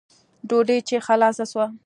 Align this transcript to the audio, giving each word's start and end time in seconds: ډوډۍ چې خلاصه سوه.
ډوډۍ 0.47 0.77
چې 0.87 0.95
خلاصه 1.05 1.45
سوه. 1.51 1.65